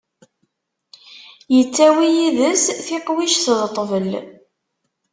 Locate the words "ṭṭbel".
3.69-4.09